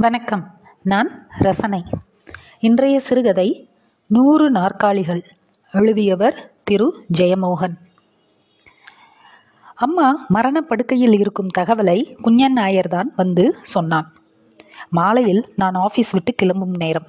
[0.00, 0.60] வணக்கம்.
[0.82, 1.84] நான் ரசனை.
[2.60, 3.68] இன்றைய சிறுகதை
[4.06, 5.24] நூறு நாற்காலிகள்
[5.72, 7.04] எழுதியவர் திரு.
[7.18, 7.74] ஜெயமோகன்.
[9.74, 14.14] அம்மா மரணப்படுக்கையில் இருக்கும் தகவலை குஞ்சன் நாயர் தான் வந்து சொன்னான்.
[14.90, 17.06] மாலையில் நான் ஆஃபீஸ் விட்டு கிளம்பும் நேரம்.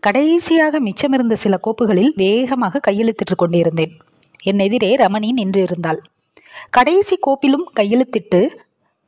[0.00, 3.96] கடைசியாக மிச்சமிருந்த சில கோப்புகளில் வேகமாக கையெழுத்திட்டு கொண்டிருந்தேன்.
[4.42, 5.98] என் எதிரே ரமணி நின்றிருந்தாள்
[6.70, 8.48] கடைசி கோப்பிலும் கையெழுத்திட்டு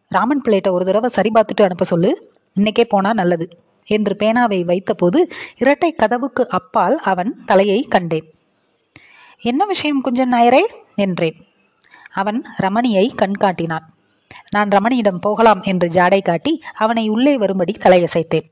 [0.09, 2.30] ராமன் பிள்ளைகிட்ட ஒரு தடவை சரி பார்த்துட்டு அனுப்ப சொல்லு.
[2.57, 3.49] இன்னைக்கே போனா நல்லது
[3.87, 8.35] என்று பேனாவை வைத்தபோது இரட்டை கதவுக்கு அப்பால் அவன் தலையை கண்டேன்.
[9.41, 10.63] என்ன விஷயம் குஞ்சன் நாயரே?
[10.95, 11.35] என்றேன்.
[12.13, 13.87] அவன் ரமணியை கண்காட்டினான்.
[14.51, 18.51] நான் ரமணியிடம் போகலாம் என்று ஜாடை காட்டி அவனை உள்ளே வரும்படி தலையசைத்தேன்.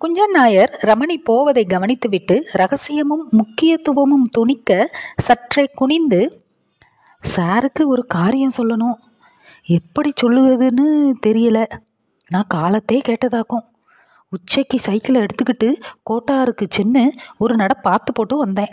[0.00, 6.42] குஞ்சன் நாயர் ரமணி போவதை கவனித்துவிட்டு ரகசியமும் முக்கியத்துவமும் துணிக்க சற்றே குனிந்து
[7.36, 8.98] சாருக்கு ஒரு காரியம் சொல்லணும்.
[9.66, 11.66] எப்படி சொல்லுவதுன்னு தெரியல.
[12.30, 13.66] நான் காலத்தே கேட்டதாக்கும்.
[14.28, 18.72] உச்சைக்கு சைக்கிளை எடுத்துக்கிட்டு கோட்டாருக்கு சென்று ஒரு நட பார்த்து போட்டு வந்தேன்.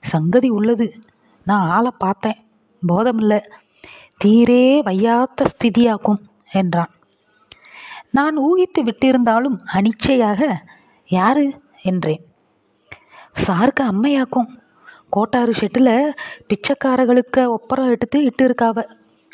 [0.00, 0.94] சங்கதி உள்ளது.
[1.44, 2.46] நான் ஆளை பார்த்தேன்.
[2.88, 3.40] போதமில்லை.
[4.24, 6.90] தீரே வையாத்த ஸ்திதியாக்கும் என்றான்.
[8.10, 10.56] நான் ஊகித்து விட்டிருந்தாலும் அனிச்சையாக
[11.06, 12.22] யாரு என்றேன்.
[13.46, 14.48] சாருக்கு அம்மையாக்கும்.
[15.10, 16.12] கோட்டாறு ஷெட்டில்
[16.48, 18.86] பிச்சைக்காரர்களுக்கு ஒப்பரம் எடுத்து இட்டு இருக்காவ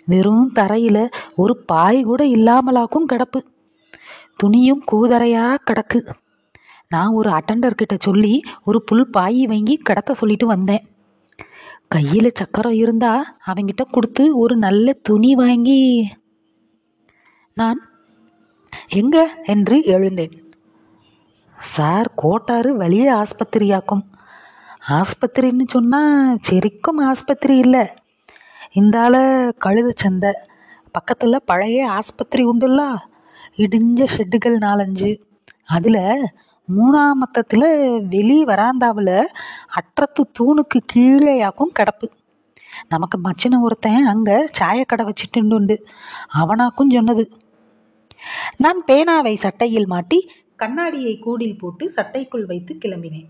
[0.06, 3.46] வெறும் தரையில் ஒரு பாய் கூட இல்லாமலாக்கும் கிடப்பு.
[4.42, 6.14] துணியும் கூதரையா கிடக்கு.
[6.88, 10.88] நான் ஒரு அட்டண்டர்கிட்ட சொல்லி ஒரு புல் பாயி வாங்கி கிடத்த சொல்லிட்டு வந்தேன்.
[11.88, 16.12] கையில் சக்கரம் இருந்தா அவங்கிட்ட கொடுத்து ஒரு நல்ல துணி வாங்கி.
[17.54, 17.88] நான்
[18.88, 19.38] எங்க?
[19.44, 20.52] என்று எழுந்தேன்.
[21.58, 24.02] சார் கோட்டாறு வலிய ஆஸ்பத்திரியாக்கும்.
[24.88, 27.94] ஆஸ்பத்திரின்னு சொன்னால் செரிக்கும் ஆஸ்பத்திரி இல்லை.
[28.74, 30.32] இந்தால கழுத சந்தை.
[30.92, 32.96] பக்கத்தில் பழைய ஆஸ்பத்திரி உண்டுல்ல.
[33.56, 35.20] இடிஞ்ச ஷெட்டுகள் நாலஞ்சு.
[35.64, 36.28] அதில்
[36.76, 39.24] மூணாம் மத்தத்தில் வெளி வராந்தாவில்
[39.68, 42.10] அற்றத்து தூணுக்கு கீழேயாக்கும் கிடப்பு.
[42.88, 45.78] நமக்கு மச்சின ஒருத்தன் அங்கே சாயக்கடை வச்சுட்டு
[46.34, 47.30] அவனாக்கும் சொன்னது.
[48.56, 53.26] நான் பேனாவை சட்டையில் மாட்டி கண்ணாடியை கூடில் போட்டு சட்டைக்குள் வைத்து கிளம்பினேன்.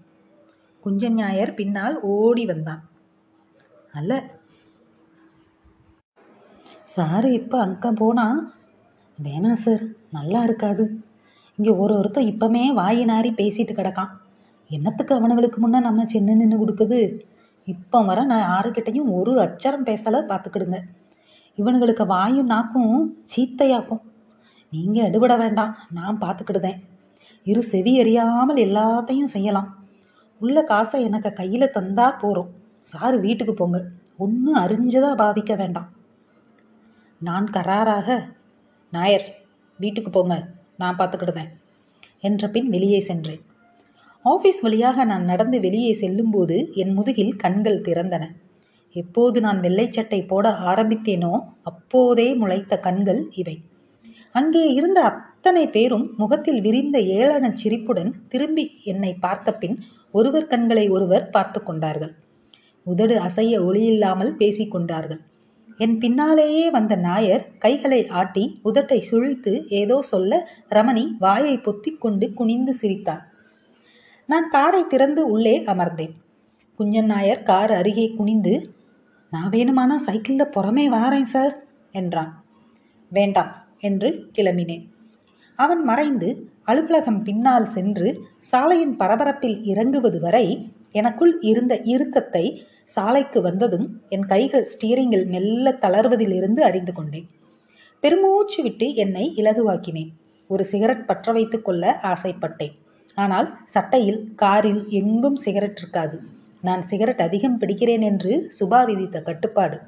[0.85, 2.89] குஞ்சன் ஞாயர் பின்னால் ஓடி வந்தான்.
[3.93, 4.36] அல்ல
[6.95, 8.39] சாரு இப்போ அங்கே போனால்
[9.19, 9.85] வேணாம் சார்
[10.17, 10.85] நல்லா இருக்காது.
[11.59, 14.13] இங்கே ஒரு ஒருத்தன் இப்போமே வாய் நாரி பேசிட்டு கிடக்கான்.
[14.71, 17.01] என்னத்துக்கு அவனுங்களுக்கு முன்னே நம்ம சின்ன நின்று கொடுக்குது?
[17.73, 20.79] இப்போ வர நான் யாருக்கிட்டையும் ஒரு அச்சரம் பேசலை பார்த்துக்கிடுங்க
[21.59, 22.93] இவனுங்களுக்கு வாயும் நாக்கும்
[23.33, 24.03] சீத்தையாக்கும்.
[24.73, 25.73] நீங்கள் எடுபட வேண்டாம்.
[25.99, 26.79] நான் பார்த்துக்கிடுதேன்
[27.51, 29.69] இரு செவி அறியாமல் எல்லாத்தையும் செய்யலாம்.
[30.41, 32.51] உள்ள காசை எனக்கு கையில் தந்தா போகிறோம்
[32.93, 33.79] சார் வீட்டுக்கு போங்க.
[34.25, 35.89] ஒன்றும் அறிஞ்சதாக பாவிக்க வேண்டாம்.
[37.21, 38.09] நான் கராராக?
[38.93, 39.25] நாயர்
[39.81, 40.35] வீட்டுக்கு போங்க
[40.77, 41.53] நான் பார்த்துக்கிடுதேன்
[42.21, 43.41] என்ற பின் வெளியே சென்றேன்.
[44.25, 48.25] ஆஃபீஸ் வழியாக நான் நடந்து வெளியே செல்லும்போது என் முதுகில் கண்கள் திறந்தன.
[48.93, 51.33] எப்போது நான் வெள்ளை சட்டை போட ஆரம்பித்தேனோ
[51.63, 53.57] அப்போதே முளைத்த கண்கள் இவை.
[54.31, 59.79] அங்கே இருந்த அத்தனை பேரும் முகத்தில் விரிந்த ஏளனச் சிரிப்புடன் திரும்பி என்னை பார்த்த பின்
[60.11, 62.13] ஒருவர் கண்களை ஒருவர் பார்த்து கொண்டார்கள்.
[62.83, 65.23] உதடு அசைய ஒளியில்லாமல் பேசிக்கொண்டார்கள்
[65.79, 72.75] என் பின்னாலேயே வந்த நாயர் கைகளை ஆட்டி உதட்டை சுழித்து ஏதோ சொல்ல ரமணி வாயை பொத்திக் கொண்டு குனிந்து
[72.75, 73.25] சிரித்தார்.
[74.27, 76.15] நான் காரை திறந்து உள்ளே அமர்ந்தேன்.
[76.79, 78.55] குஞ்சன் நாயர் கார் அருகே குனிந்து
[79.31, 81.55] நான் வேணுமானா சைக்கிளில் புறமே வாரேன் சார்
[81.93, 82.33] என்றான்.
[83.13, 84.09] வேண்டாம் என்று
[84.39, 84.85] கிளம்பினேன்.
[85.59, 86.29] அவன் மறைந்து
[86.63, 88.09] அலுவலகம் பின்னால் சென்று
[88.41, 90.47] சாலையின் பரபரப்பில் இறங்குவது வரை
[91.01, 92.45] எனக்குள் இருந்த இறுக்கத்தை
[92.95, 97.29] சாலைக்கு வந்ததும் என் கைகள் ஸ்டீரிங்கில் மெல்ல தளர்வதிலிருந்து அறிந்து கொண்டேன்.
[98.03, 100.11] பெருமூச்சு விட்டு என்னை இலகுவாக்கினேன்.
[100.51, 102.75] ஒரு சிகரெட் பற்ற வைத்துக் கொள்ள ஆசைப்பட்டேன்.
[103.19, 106.17] ஆனால் சட்டையில் காரில் எங்கும் சிகரெட் இருக்காது.
[106.63, 109.79] நான் சிகரெட் அதிகம் பிடிக்கிறேன் என்று சுபா விதித்த கட்டுப்பாடு.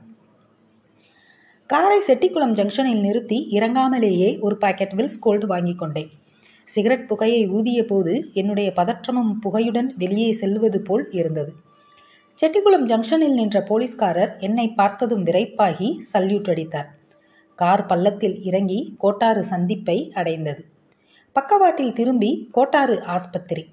[1.70, 6.10] காரை செட்டிக்குளம் ஜங்ஷனில் நிறுத்தி இறங்காமலேயே ஒரு பாக்கெட் வில்ஸ் கோல்டு வாங்கி கொண்டேன்.
[6.74, 11.52] சிகரெட் புகையை ஊதிய போது என்னுடைய பதற்றமும் புகையுடன் வெளியே செல்வது போல் இருந்தது.
[12.38, 16.90] செட்டிக்குளம் ஜங்ஷனில் நின்ற போலீஸ்காரர் என்னை பார்த்ததும் விரைப்பாகி சல்யூட் அடித்தார்.
[17.58, 20.62] கார் பள்ளத்தில் இறங்கி கோட்டாறு சந்திப்பை அடைந்தது.
[21.36, 23.64] பக்கவாட்டில் திரும்பி கோட்டாறு ஆஸ்பத்திரி.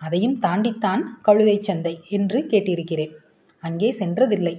[0.00, 3.14] அதையும் தாண்டித்தான் கழுதை சந்தை என்று கேட்டிருக்கிறேன்.
[3.62, 4.54] அங்கே சென்றதில்லை.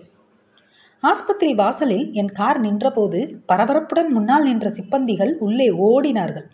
[1.04, 6.48] ஆஸ்பத்திரி வாசலில் என் கார் நின்றபோது பரபரப்புடன் முன்னால் நின்ற சிப்பந்திகள் உள்ளே ஓடினார்கள்.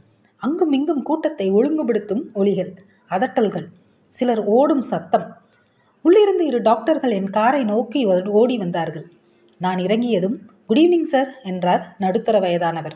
[0.43, 2.71] அங்கும் இங்கும் கூட்டத்தை ஒழுங்குபடுத்தும் ஒலிகள்
[3.11, 3.67] அதட்டல்கள்.
[4.09, 5.27] சிலர் ஓடும் சத்தம்.
[6.05, 8.01] உள்ளிருந்து இரு டாக்டர்கள் என் காரை நோக்கி
[8.39, 9.05] ஓடி வந்தார்கள்.
[9.61, 12.95] நான் இறங்கியதும் குட் ஈவினிங் சார் என்றார் நடுத்தர வயதானவர்.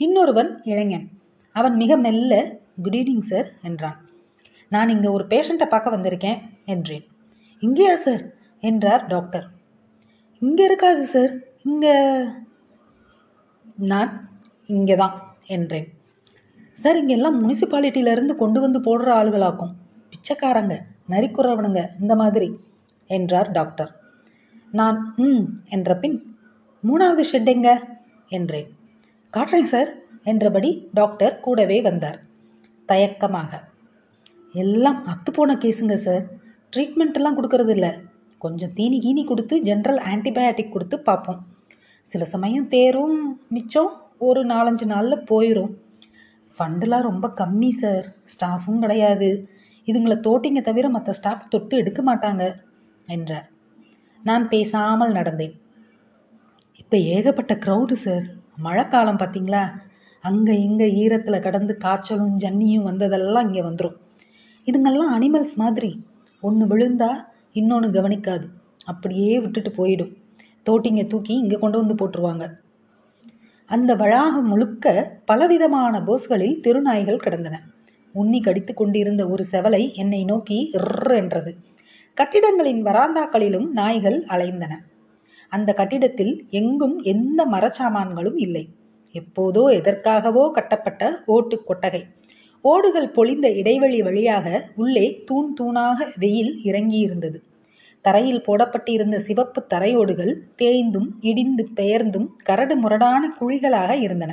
[0.00, 1.06] இன்னொருவன் இளைஞன்.
[1.52, 3.98] அவன் மிக மெல்ல குட் ஈவினிங் சார் என்றான்.
[4.68, 7.04] நான் இங்கே ஒரு பேஷண்ட்டை பார்க்க வந்திருக்கேன் என்றேன்.
[7.62, 8.24] இங்கேயா சார்?
[8.62, 9.46] என்றார் டாக்டர்.
[10.42, 11.32] இங்கே இருக்காது சார்.
[11.62, 11.94] இங்கே
[13.92, 14.12] நான்
[14.68, 15.14] இங்கே தான்
[15.46, 15.88] என்றேன்.
[16.78, 19.72] சார் இங்கே எல்லாம் முனிசிபாலிட்டியிலேருந்து கொண்டு வந்து போடுற ஆளுகளாக்கும்.
[20.12, 20.74] பிச்சைக்காரங்க
[21.10, 22.48] நரிக்குறவனுங்க இந்த மாதிரி
[23.10, 23.90] என்றார் டாக்டர்
[24.72, 26.16] நான் ம் என்ற பின்
[26.84, 27.68] மூணாவது ஷெட் எங்க?
[28.28, 28.68] என்றேன்.
[29.32, 29.90] காட்டுறேன் சார்
[30.24, 32.18] என்றபடி டாக்டர் கூடவே வந்தார்.
[32.88, 33.52] தயக்கமாக.
[34.54, 36.24] எல்லாம் அத்துப்போன கேஸுங்க சார்
[36.72, 37.92] ட்ரீட்மெண்ட்டெல்லாம் கொடுக்கறது இல்லை.
[38.38, 41.40] கொஞ்சம் தீனி கீனி கொடுத்து ஜென்ரல் ஆன்டிபயாட்டிக் கொடுத்து பார்ப்போம்.
[42.12, 43.16] சில சமயம் தேரும்
[43.48, 45.72] மிச்சம் ஒரு நாலஞ்சு நாளில் போயிடும்
[46.56, 49.28] ஃபண்டெலாம் ரொம்ப கம்மி சார் ஸ்டாஃபும் கிடையாது.
[49.88, 52.42] இதுங்களை தோட்டிங்க தவிர மற்ற ஸ்டாஃப் தொட்டு எடுக்க மாட்டாங்க
[53.14, 53.46] என்றார்.
[54.22, 55.54] நான் பேசாமல் நடந்தேன்.
[56.82, 58.26] இப்போ ஏகப்பட்ட க்ரௌடு சார்
[58.66, 59.62] மழைக்காலம் பார்த்தீங்களா
[60.24, 63.96] அங்கே இங்கே ஈரத்தில் கடந்து காய்ச்சலும் ஜன்னியும் வந்ததெல்லாம் இங்கே வந்துடும்
[64.68, 65.90] இதுங்கெல்லாம் அனிமல்ஸ் மாதிரி.
[66.42, 67.10] ஒன்று விழுந்தா
[67.60, 68.46] இன்னொன்று கவனிக்காது.
[68.90, 70.12] அப்படியே விட்டுட்டு போயிடும்.
[70.66, 72.44] தோட்டிங்க தூக்கி இங்கே கொண்டு வந்து போட்டுருவாங்க.
[73.70, 77.60] அந்த வளாகம் முழுக்க பலவிதமான போஸ்களில் திருநாய்கள் கிடந்தன.
[78.12, 81.56] உண்ணி கடித்து கொண்டிருந்த ஒரு செவலை என்னை நோக்கி இர் என்றது.
[82.16, 84.72] கட்டிடங்களின் வராந்தாக்களிலும் நாய்கள் அலைந்தன.
[85.48, 88.68] அந்த கட்டிடத்தில் எங்கும் எந்த மரச்சாமான்களும் இல்லை.
[89.14, 92.02] எப்போதோ எதற்காகவோ கட்டப்பட்ட ஓட்டு கொட்டகை.
[92.60, 97.40] ஓடுகள் பொழிந்த இடைவெளி வழியாக உள்ளே தூண் தூணாக வெயில் இறங்கியிருந்தது.
[98.04, 104.32] தரையில் போடப்பட்டிருந்த சிவப்பு தரையோடுகள் தேய்ந்தும் இடிந்து பெயர்ந்தும் கரடு முரடான குழிகளாக இருந்தன.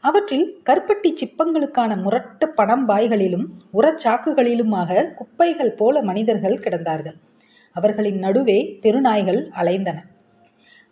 [0.00, 7.16] அவற்றில் கருப்பட்டி சிப்பங்களுக்கான முரட்டு பணம் பாய்களிலும் உரச்சாக்குகளிலுமாக குப்பைகள் போல மனிதர்கள் கிடந்தார்கள்.
[7.76, 9.98] அவர்களின் நடுவே தெருநாய்கள் அலைந்தன.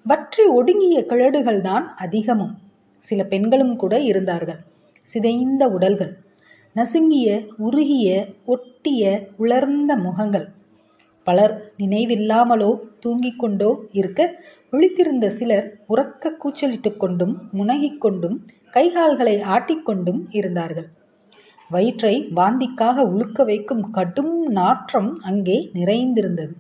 [0.07, 2.55] வற்றி ஒடுங்கிய கிழடுகள் தான் அதிகமும்.
[2.99, 4.61] சில பெண்களும் கூட இருந்தார்கள்.
[5.09, 6.13] சிதைந்த உடல்கள்.
[6.77, 7.29] நசுங்கிய
[7.59, 8.09] உருகிய
[8.45, 9.03] ஒட்டிய
[9.37, 10.49] உலர்ந்த முகங்கள்.
[11.25, 12.71] பலர் நினைவில்லாமலோ
[13.01, 14.21] தூங்கிக் கொண்டோ இருக்க
[14.73, 18.37] விழித்திருந்த சிலர் உறக்க கூச்சலிட்டு கொண்டும் முனகிக் கொண்டும்
[18.71, 20.89] கைகால்களை ஆட்டிக்கொண்டும் இருந்தார்கள்.
[21.71, 26.55] வயிற்றை வாந்திக்காக உழுக்க வைக்கும் கடும் நாற்றம் அங்கே நிறைந்திருந்தது.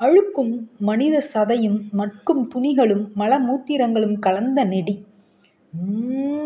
[0.00, 4.96] அழுக்கும் மனித சதையும் மட்கும் துணிகளும் மலமூத்திரங்களும் கலந்த நெடி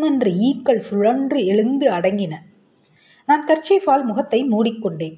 [0.01, 2.35] என்று ஈக்கள் சுழன்று எழுந்து அடங்கின.
[3.29, 5.17] நான் கர்ச்சீஃபால் முகத்தை மூடிக்கொண்டேன்.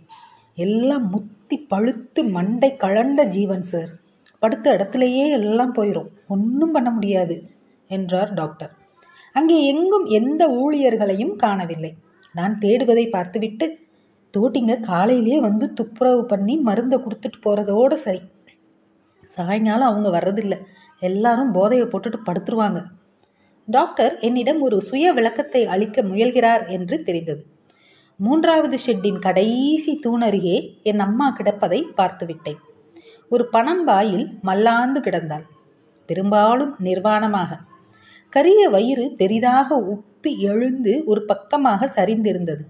[0.59, 3.91] எல்லாம் முத்தி பழுத்து மண்டை கழண்ட ஜீவன் சார்
[4.39, 7.37] படுத்த இடத்துலையே எல்லாம் போயிடும் ஒன்றும் பண்ண முடியாது
[7.91, 8.73] என்றார் டாக்டர்
[9.33, 11.95] அங்கே எங்கும் எந்த ஊழியர்களையும் காணவில்லை.
[12.35, 13.67] நான் தேடுவதை பார்த்துவிட்டு
[14.35, 18.21] தோட்டிங்க காலையிலே வந்து துப்புரவு பண்ணி மருந்தை கொடுத்துட்டு போகிறதோடு சரி.
[19.31, 20.59] சாயங்காலம் அவங்க வர்றதில்லை.
[21.03, 22.81] எல்லாரும் போதையை போட்டுட்டு படுத்துருவாங்க.
[23.69, 27.43] டாக்டர் என்னிடம் ஒரு சுய விளக்கத்தை அளிக்க முயல்கிறார் என்று தெரிந்தது.
[28.25, 32.59] மூன்றாவது ஷெட்டின் கடைசி தூணருகே என் அம்மா கிடப்பதை பார்த்துவிட்டேன்.
[33.29, 35.45] ஒரு பணம் வாயில் மல்லாந்து கிடந்தாள்.
[36.07, 37.51] பெரும்பாலும் நிர்வாணமாக.
[38.29, 42.65] கரிய வயிறு பெரிதாக உப்பி எழுந்து ஒரு பக்கமாக சரிந்திருந்தது.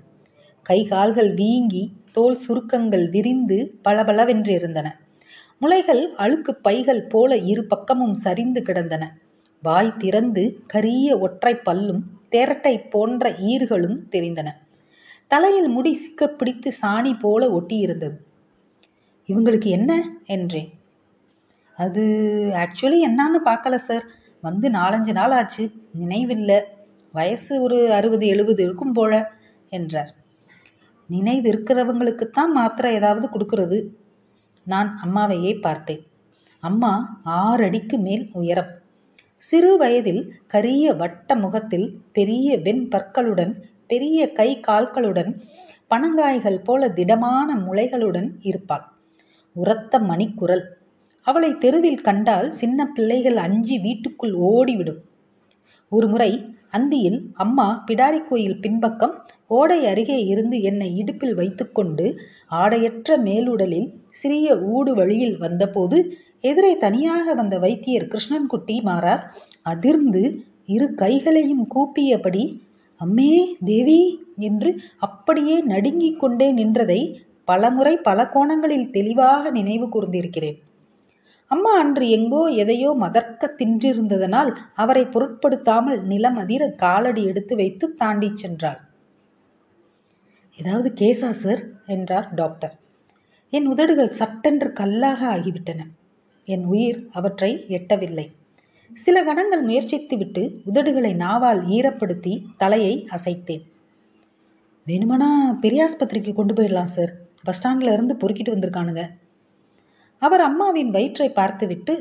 [0.62, 4.88] கை கால்கள் வீங்கி தோல் சுருக்கங்கள் விரிந்து பளபளவென்றிருந்தன.
[5.58, 9.04] முளைகள் அழுக்கு பைகள் போல இரு பக்கமும் சரிந்து கிடந்தன.
[9.62, 14.50] வாய் திறந்து கரிய ஒற்றை பல்லும் தேரட்டை போன்ற ஈர்களும் தெரிந்தன.
[15.32, 18.16] தலையில் முடி சிக்க பிடித்து சாணி போல ஒட்டியிருந்தது.
[19.26, 20.16] இவங்களுக்கு என்ன?
[20.26, 20.72] என்றேன்.
[21.76, 22.02] அது
[22.54, 24.04] ஆக்சுவலி என்னான்னு பார்க்கல சார்
[24.40, 25.70] வந்து நாலஞ்சு நாள் ஆச்சு.
[25.92, 26.60] நினைவில்லை.
[27.12, 29.32] வயசு ஒரு அறுபது எழுபது இருக்கும் போல
[29.68, 30.14] என்றார்.
[31.08, 33.86] நினைவு இருக்கிறவங்களுக்குத்தான் மாத்திரை ஏதாவது கொடுக்கறது.
[34.64, 36.06] நான் அம்மாவையே பார்த்தேன்.
[36.60, 38.70] அம்மா ஆறு அடிக்கு மேல் உயரம்.
[39.36, 43.54] சிறு வயதில் கரிய வட்ட முகத்தில் பெரிய வெண் பற்களுடன்
[43.92, 45.32] பெரிய கை கால்களுடன்
[45.92, 48.84] பனங்காய்கள் போல திடமான முளைகளுடன் இருப்பாள்.
[49.56, 50.64] உரத்த மணிக்குரல்.
[51.26, 55.00] அவளை தெருவில் கண்டால் சின்ன பிள்ளைகள் அஞ்சி வீட்டுக்குள் ஓடிவிடும்.
[55.92, 56.32] ஒருமுறை
[56.76, 59.14] அந்தியில் அம்மா பிடாரி கோயில் பின்பக்கம்
[59.56, 62.06] ஓடை அருகே இருந்து என்னை இடுப்பில் வைத்துக்கொண்டு
[62.60, 63.88] ஆடையற்ற மேலுடலில்
[64.20, 65.98] சிறிய ஊடு வழியில் வந்தபோது
[66.44, 69.22] எதிரே தனியாக வந்த வைத்தியர் கிருஷ்ணன்குட்டி மாறார்.
[69.62, 70.22] அதிர்ந்து
[70.66, 72.44] இரு கைகளையும் கூப்பியபடி
[73.02, 73.32] அம்மே
[73.64, 74.00] தேவி
[74.38, 77.00] என்று அப்படியே நடுங்கிக் கொண்டே நின்றதை
[77.44, 80.58] பலமுறை பல கோணங்களில் தெளிவாக நினைவு கூர்ந்திருக்கிறேன்.
[81.50, 88.80] அம்மா அன்று எங்கோ எதையோ மதர்க்க தின்றிருந்ததனால் அவரை பொருட்படுத்தாமல் நிலம் அதிர காலடி எடுத்து வைத்து தாண்டி சென்றாள்.
[90.58, 91.62] ஏதாவது கேசா சார்?
[91.86, 92.74] என்றார் டாக்டர்.
[93.52, 95.80] என் உதடுகள் சட்டென்று கல்லாக ஆகிவிட்டன.
[96.48, 98.26] என் உயிர் அவற்றை எட்டவில்லை.
[99.00, 102.32] சில கணங்கள் முயற்சித்துவிட்டு உதடுகளை நாவால் ஈரப்படுத்தி
[102.62, 103.62] தலையை அசைத்தேன்.
[104.86, 105.28] வேணுமானா
[105.62, 107.12] பெரியாஸ்பத்திரிக்கு கொண்டு போயிடலாம் சார்.
[107.46, 109.02] பஸ் ஸ்டாண்டில் இருந்து பொறுக்கிட்டு வந்திருக்கானுங்க.
[110.22, 111.94] அவர் அம்மாவின் வயிற்றை பார்த்துவிட்டு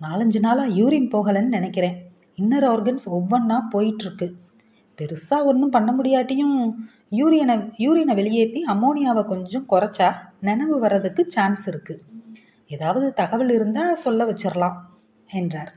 [0.00, 1.96] நாலஞ்சு நாளாக யூரின் போகலைன்னு நினைக்கிறேன்.
[2.38, 4.28] இன்னர் ஆர்கன்ஸ் ஒவ்வொன்றா போயிட்டுருக்கு
[4.98, 6.56] பெருசாக ஒன்றும் பண்ண முடியாட்டியும்
[7.20, 7.54] யூரியனை
[7.84, 10.08] யூரினை வெளியேற்றி அமோனியாவை கொஞ்சம் குறைச்சா
[10.40, 12.02] நினைவு வர்றதுக்கு சான்ஸ் இருக்குது
[12.70, 14.76] ஏதாவது தகவல் இருந்தால் சொல்ல வச்சிடலாம்
[15.30, 15.72] என்றார்.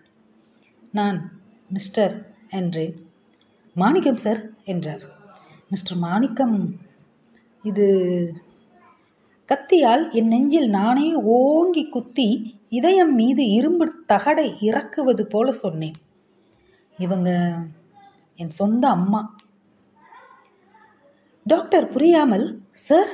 [0.91, 3.08] நான் மிஸ்டர் என்றேன்.
[3.74, 5.01] மாணிக்கம் சார் என்றார்.
[5.70, 6.79] மிஸ்டர் மாணிக்கம்
[7.63, 7.88] இது
[9.48, 15.96] கத்தியால் என் நெஞ்சில் நானே ஓங்கி குத்தி இதயம் மீது இரும்பு தகடை இறக்குவது போல சொன்னேன்.
[16.98, 17.58] இவங்க
[18.36, 19.36] என் சொந்த அம்மா.
[21.44, 23.10] டாக்டர் புரியாமல் சார்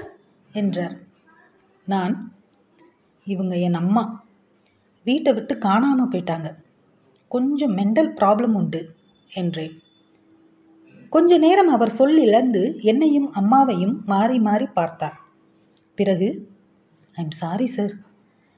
[0.54, 0.98] என்றார்.
[1.86, 2.34] நான்
[3.24, 4.26] இவங்க என் அம்மா.
[5.04, 6.63] வீட்டை விட்டு காணாமல் போயிட்டாங்க.
[7.34, 8.82] கொஞ்சம் மெண்டல் ப்ராப்ளம் உண்டு
[9.32, 9.74] என்றேன்.
[11.14, 12.62] கொஞ்ச நேரம் அவர் சொல் இழந்து
[12.92, 15.18] என்னையும் அம்மாவையும் மாறி மாறி பார்த்தார்.
[15.98, 16.28] பிறகு
[17.16, 17.94] ஐம் சாரி சார்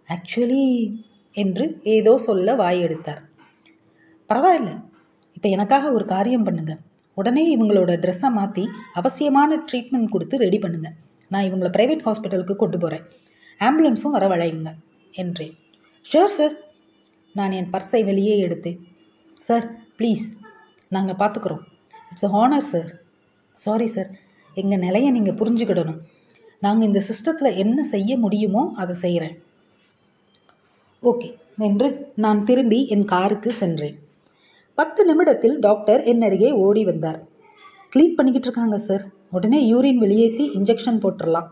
[0.10, 0.63] ஆக்சுவலி
[1.38, 1.65] என்று
[1.96, 3.22] ஏதோ சொல்ல வாய் எடுத்தார்.
[4.29, 4.72] பரவாயில்ல.
[5.38, 6.74] இப்போ எனக்காக ஒரு காரியம் பண்ணுங்க.
[7.17, 8.63] உடனே இவங்களோட ட்ரெஸ்ஸை மாற்றி
[9.00, 10.89] அவசியமான ட்ரீட்மெண்ட் கொடுத்து ரெடி பண்ணுங்க.
[11.32, 13.03] நான் இவங்களை ப்ரைவேட் ஹாஸ்பிட்டலுக்கு கொண்டு போகிறேன்
[13.60, 14.72] ஆம்புலன்ஸும் வரவழையுங்க
[15.13, 15.53] என்றேன்.
[16.12, 16.55] ஷோர் சார்
[17.36, 18.80] நான் என் பர்ஸை வெளியே எடுத்தேன்.
[19.34, 19.65] சார்
[19.98, 20.25] ப்ளீஸ்
[20.88, 21.63] நாங்கள் பார்த்துக்குறோம்.
[22.12, 22.92] It's a honour sir.
[23.51, 24.10] Sorry sir.
[24.54, 26.00] எங்கள் நிலையை நீங்கள் புரிஞ்சுக்கிடணும்.
[26.60, 29.42] நாங்கள் இந்த சிஸ்டத்தில் என்ன செய்ய முடியுமோ அதை செய்கிறேன்.
[31.04, 34.00] ஓகே என்று நான் திரும்பி என் காருக்கு சென்றேன்.
[34.75, 37.20] பத்து நிமிடத்தில் டாக்டர் என் அருகே ஓடி வந்தார்.
[37.96, 39.06] க்ளீன் பண்ணிக்கிட்டு இருக்காங்க சார்.
[39.32, 41.50] உடனே யூரின் வெளியேற்றி இன்ஜெக்ஷன் போட்டுடலாம்.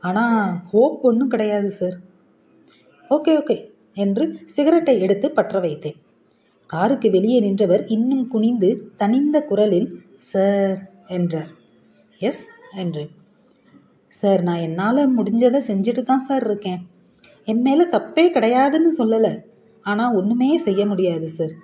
[0.00, 1.96] ஆனால் ஹோப் ஒன்றும் கிடையாது சார்.
[3.10, 3.69] Okay okay.
[4.04, 5.98] என்று சிகரெட்டை எடுத்து பற்ற வைத்தேன்
[6.70, 8.68] காருக்கு வெளியே நின்றவர் இன்னும் குனிந்து
[9.00, 9.88] தனிந்த குரலில்
[10.30, 10.78] சார்
[11.16, 11.48] என்றார்.
[12.20, 12.44] எஸ்
[12.82, 13.10] என்றேன்.
[14.20, 16.80] சார் நான் என்னால் முடிஞ்சதை செஞ்சுட்டு தான் சார் இருக்கேன்.
[17.48, 19.32] என் மேலே தப்பே கிடையாதுன்னு சொல்லலை.
[19.86, 21.54] ஆனால் ஒன்றுமே செய்ய முடியாது சார்.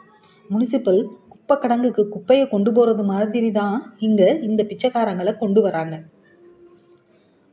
[0.50, 1.00] முனிசிபல்
[1.32, 3.76] குப்பை கடங்குக்கு குப்பையை கொண்டு போகிறது மாதிரி தான்
[4.06, 5.96] இங்கே இந்த பிச்சைக்காரங்களை கொண்டு வராங்க.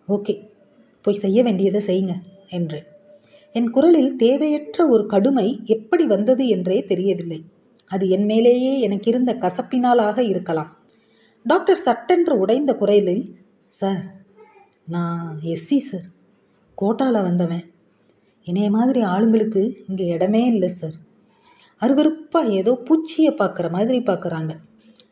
[0.07, 0.35] ஓகே
[1.05, 2.15] போய் செய்ய வேண்டியதை செய்யுங்க
[2.57, 2.79] என்று
[3.55, 7.39] என் குரலில் தேவையற்ற ஒரு கடுமை எப்படி வந்தது என்றே தெரியவில்லை.
[7.91, 10.71] அது என் மேலேயே எனக்கு இருந்த கசப்பினாலாக இருக்கலாம்.
[11.45, 13.23] டாக்டர் சட்டென்று உடைந்த குரலில்
[13.79, 14.03] சார்
[14.87, 16.07] நான் எஸ்சி சார்.
[16.77, 17.65] கோட்டாவில் வந்தவன்.
[18.47, 20.97] என்னைய மாதிரி ஆளுங்களுக்கு இங்கே இடமே இல்லை சார்.
[21.81, 24.53] அருவருப்பாக ஏதோ பூச்சியை பார்க்குற மாதிரி பார்க்குறாங்க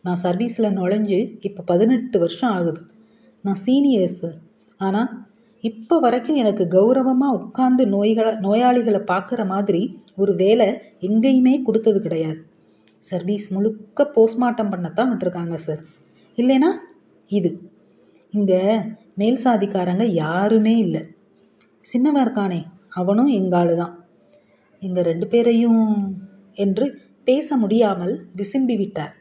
[0.06, 2.82] நான் சர்வீஸில் நுழைஞ்சு இப்போ பதினெட்டு வருஷம் ஆகுது.
[3.44, 4.38] நான் சீனியர் சார்.
[4.80, 5.10] ஆனால்
[5.64, 9.82] இப்போ வரைக்கும் எனக்கு கௌரவமாக உட்கார்ந்து நோய்களை நோயாளிகளை பார்க்குற மாதிரி
[10.22, 10.68] ஒரு வேலை
[11.08, 12.42] எங்கேயுமே கொடுத்தது கிடையாது.
[13.04, 15.82] சர்வீஸ் முழுக்க போஸ்ட்மார்ட்டம் பண்ணத்தான் விட்டுருக்காங்க சார்
[16.38, 16.70] இல்லைனா
[17.32, 17.52] இது.
[18.34, 18.62] இங்கே
[19.22, 21.02] மேல் சாதிக்காரங்க யாருமே இல்லை.
[21.86, 22.62] சின்னவன் இருக்கானே
[23.00, 23.94] அவனும் எங்காளு தான்.
[24.82, 25.82] எங்கள் ரெண்டு பேரையும்
[26.58, 26.86] என்று
[27.30, 29.14] பேச முடியாமல் விசும்பி விட்டார்.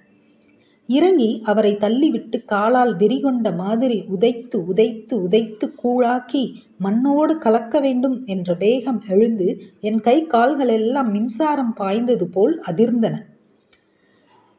[0.97, 6.43] இறங்கி அவரை தள்ளிவிட்டு காலால் வெறிகொண்ட மாதிரி உதைத்து உதைத்து உதைத்து கூழாக்கி
[6.79, 9.49] மண்ணோடு கலக்க வேண்டும் என்ற வேகம் எழுந்து
[9.81, 13.17] என் கை கால்களெல்லாம் மின்சாரம் பாய்ந்தது போல் அதிர்ந்தன.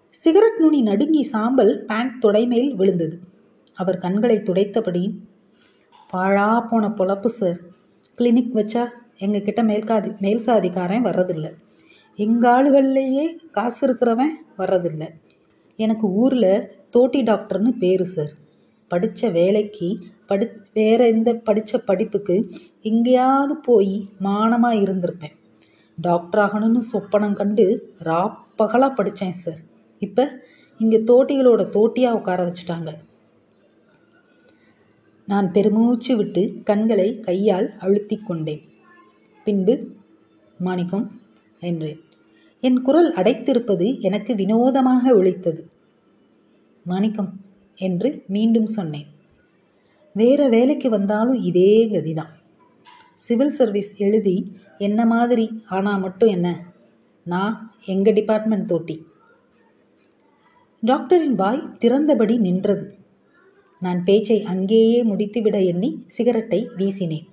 [0.09, 3.17] சிகரெட் நுனி நடுங்கி சாம்பல் பேண்ட் துடைமேல் விழுந்தது.
[3.77, 5.03] அவர் கண்களை துடைத்தபடி
[6.13, 7.59] பாழா போன பொழப்பு சார்
[8.17, 8.85] கிளினிக் வச்சா
[9.19, 11.51] எங்ககிட்ட மேல்காதி மேல் சாதிக்காரன் வர்றதில்லை.
[12.19, 15.09] எங்கள் ஆளுகள்லேயே காசு இருக்கிறவன் வர்றதில்லை.
[15.77, 18.33] எனக்கு ஊரில் தோட்டி டாக்டர்னு பேர் சார்
[18.91, 19.89] படித்த வேலைக்கு
[20.25, 22.35] படி வேறு எந்த படித்த படிப்புக்கு
[22.81, 25.35] எங்கேயாவது போய் மானமாக இருந்திருப்பேன்.
[25.97, 27.65] டாக்டர் ஆகணும்னு சொப்பனம் கண்டு
[28.07, 29.61] ராப்பகலாக படித்தேன் சார்
[29.99, 30.23] இப்போ
[30.79, 32.91] இங்கே தோட்டிகளோட தோட்டியாக உட்கார வச்சுட்டாங்க.
[35.27, 38.63] நான் பெருமூச்சு விட்டு கண்களை கையால் அழுத்தி கொண்டேன்.
[39.43, 39.75] பின்பு
[40.59, 41.05] மாணிக்கம்
[41.59, 41.99] என்றேன்.
[42.63, 45.61] என் குரல் அடைத்திருப்பது எனக்கு வினோதமாக ஒழித்தது
[46.85, 47.31] மாணிக்கம்
[47.79, 49.07] என்று மீண்டும் சொன்னேன்.
[50.15, 52.31] வேற வேலைக்கு வந்தாலும் இதே கதிதான்.
[53.15, 54.35] சிவில் சர்வீஸ் எழுதி
[54.77, 56.47] என்ன மாதிரி ஆனால் மட்டும் என்ன?
[57.23, 58.95] நான் எங்கள் டிபார்ட்மெண்ட் தோட்டி.
[60.83, 62.85] டாக்டரின் வாய் திறந்தபடி நின்றது.
[63.79, 67.27] நான் பேச்சை அங்கேயே முடித்துவிட எண்ணி சிகரெட்டை வீசினேன்.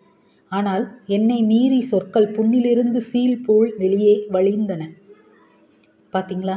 [0.53, 4.83] ஆனால் என்னை மீறி சொற்கள் புண்ணிலிருந்து சீல் போல் வெளியே வழிந்தன.
[6.13, 6.57] பார்த்தீங்களா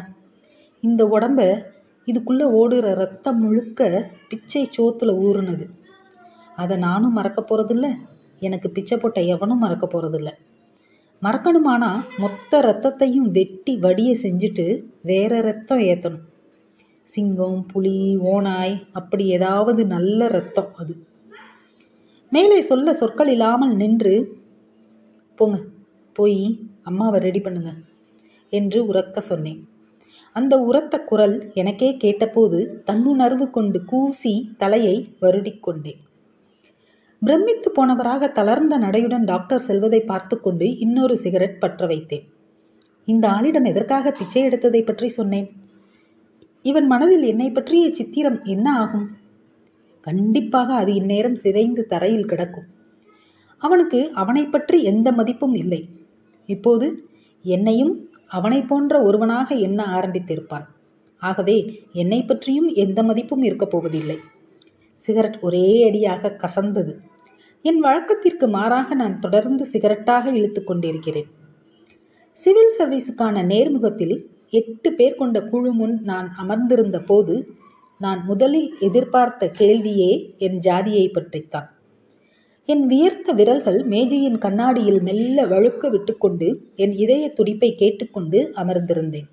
[0.82, 1.64] இந்த உடம்ப
[2.06, 5.66] இதுக்குள்ளே ஓடுகிற ரத்தம் முழுக்க பிச்சை சோத்துல ஊறுனது.
[6.56, 7.88] அதை நானும் மறக்க போகிறதில்ல
[8.40, 10.32] எனக்கு பிச்சை போட்ட எவனும் மறக்க போகிறதில்ல
[11.22, 14.66] மறக்கணுமானா மொத்த ரத்தத்தையும் வெட்டி வடிய செஞ்சுட்டு
[15.02, 16.28] வேற ரத்தம் ஏற்றணும்
[17.04, 20.94] சிங்கம் புலி ஓனாய் அப்படி ஏதாவது நல்ல ரத்தம் அது.
[22.30, 24.42] மேலே சொல்ல சொற்கள் இல்லாமல் நின்று
[25.36, 25.58] போங்க
[26.14, 27.72] போய் அம்மாவை ரெடி பண்ணுங்க.
[28.52, 29.62] என்று உறக்க சொன்னேன்.
[30.36, 36.02] அந்த உரத்த குரல் எனக்கே கேட்டபோது தன்னுணர்வு கொண்டு கூசி தலையை வருடிக்கொண்டேன்
[37.22, 42.24] பிரமித்து போனவராக தளர்ந்த நடையுடன் டாக்டர் செல்வதை பார்த்து கொண்டு இன்னொரு சிகரெட் பற்ற வைத்தேன்.
[43.08, 45.48] இந்த ஆளிடம் எதற்காக பிச்சை எடுத்ததை பற்றி சொன்னேன்.
[46.66, 49.08] இவன் மனதில் என்னை பற்றிய சித்திரம் என்ன ஆகும்?
[50.08, 52.68] கண்டிப்பாக அது இந்நேரம் சிதைந்து தரையில் கிடக்கும்.
[53.62, 55.82] அவனுக்கு அவனை பற்றி எந்த மதிப்பும் இல்லை.
[56.50, 56.88] இப்போது
[57.46, 57.94] என்னையும்
[58.32, 60.68] அவனை போன்ற ஒருவனாக எண்ண ஆரம்பித்திருப்பான்?
[61.18, 64.18] ஆகவே என்னை பற்றியும் எந்த மதிப்பும் இருக்கப் போவதில்லை.
[64.94, 66.94] சிகரெட் ஒரே அடியாக கசந்தது.
[67.62, 71.30] என் வழக்கத்திற்கு மாறாக நான் தொடர்ந்து சிகரெட்டாக இழுத்து கொண்டிருக்கிறேன்.
[72.32, 74.16] சிவில் சர்வீஸுக்கான நேர்முகத்தில்
[74.50, 77.36] எட்டு பேர் கொண்ட குழு முன் நான் அமர்ந்திருந்த போது
[78.00, 81.70] நான் முதலில் எதிர்பார்த்த கேள்வியே என் ஜாதியை பற்றித்தான்.
[82.66, 89.28] என் வியர்த்த விரல்கள் மேஜையின் கண்ணாடியில் மெல்ல வழுக்க விட்டுக்கொண்டு என் இதய துடிப்பை கேட்டுக்கொண்டு அமர்ந்திருந்தேன்.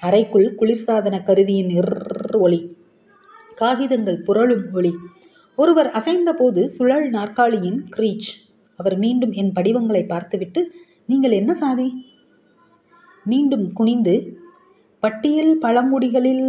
[0.00, 2.76] அறைக்குள் குளிர்சாதன கருவியின் இர் ஒளி
[3.54, 4.94] காகிதங்கள் புரளும் ஒளி.
[5.56, 8.28] ஒருவர் அசைந்தபோது சுழல் நாற்காலியின் கிரீச்.
[8.76, 10.72] அவர் மீண்டும் என் படிவங்களை பார்த்துவிட்டு
[11.06, 11.88] நீங்கள் என்ன சாதி?
[13.24, 14.38] மீண்டும் குனிந்து
[15.00, 16.46] பட்டியல் பழங்குடிகளில்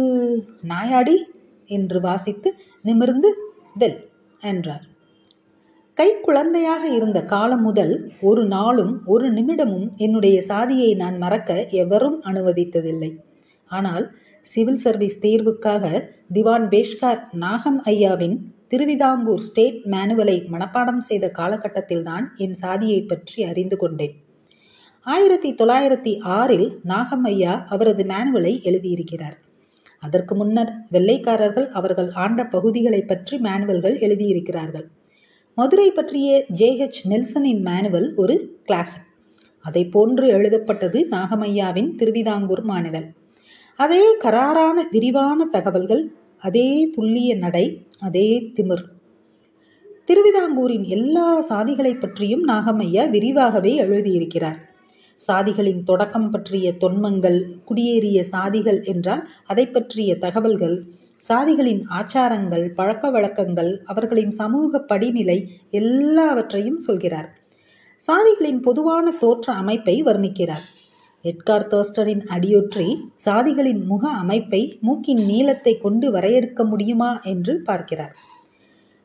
[0.62, 1.24] நாயாடி?
[1.66, 3.34] என்று வாசித்து நிமிர்ந்து
[3.78, 3.98] வெல்
[4.40, 4.87] என்றார்.
[5.98, 13.08] கை குழந்தையாக இருந்த காலம் முதல் ஒரு நாளும் ஒரு நிமிடமும் என்னுடைய சாதியை நான் மறக்க எவரும் அனுமதித்ததில்லை.
[13.70, 14.04] ஆனால்
[14.40, 15.84] சிவில் சர்வீஸ் தேர்வுக்காக
[16.32, 18.36] திவான் பேஷ்கார் நாகம் ஐயாவின்
[18.68, 24.14] திருவிதாங்கூர் ஸ்டேட் மேனுவலை மனப்பாடம் செய்த காலகட்டத்தில்தான் என் சாதியை பற்றி அறிந்து கொண்டேன்.
[25.06, 29.36] ஆயிரத்தி தொள்ளாயிரத்தி ஆறில் நாகம் ஐயா அவரது மேனுவலை எழுதியிருக்கிறார்.
[30.02, 34.88] அதற்கு முன்னர் வெள்ளைக்காரர்கள் அவர்கள் ஆண்ட பகுதிகளை பற்றி மேனுவல்கள் எழுதியிருக்கிறார்கள்.
[35.58, 39.06] மதுரை பற்றிய ஜேஹெச் நெல்சனின் மேனுவல் ஒரு கிளாசிக்
[39.64, 43.08] அதை போன்று எழுதப்பட்டது நாகமையாவின் திருவிதாங்கூர் மானுவல்.
[43.78, 46.04] அதே கராரான விரிவான தகவல்கள்
[46.38, 47.64] அதே துல்லிய நடை
[47.98, 48.84] அதே திமிர்.
[50.04, 54.60] திருவிதாங்கூரின் எல்லா சாதிகளை பற்றியும் நாகமையா விரிவாகவே எழுதியிருக்கிறார்.
[55.16, 60.76] சாதிகளின் தொடக்கம் பற்றிய தொன்மங்கள் குடியேறிய சாதிகள் என்றால் அதை பற்றிய தகவல்கள்
[61.22, 65.38] சாதிகளின் ஆச்சாரங்கள் பழக்க வழக்கங்கள் அவர்களின் சமூக படிநிலை
[65.70, 67.28] எல்லாவற்றையும் சொல்கிறார்.
[67.96, 70.66] சாதிகளின் பொதுவான தோற்ற அமைப்பை வர்ணிக்கிறார்.
[71.24, 78.14] எட்கார் தோஸ்டரின் அடியொற்றி சாதிகளின் முக அமைப்பை மூக்கின் நீளத்தை கொண்டு வரையறுக்க முடியுமா என்று பார்க்கிறார்.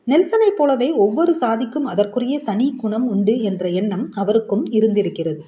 [0.06, 5.42] நெல்சனைப் போலவே ஒவ்வொரு சாதிக்கும் அதற்குரிய தனி குணம் உண்டு என்ற எண்ணம் அவருக்கும் இருந்திருக்கிறது.